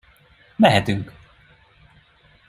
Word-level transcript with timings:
Mehetünk! 0.59 1.13